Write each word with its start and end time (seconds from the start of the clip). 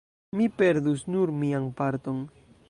mi 0.37 0.45
perdus 0.61 1.01
nur 1.17 1.29
mian 1.43 1.65
parton. 1.83 2.17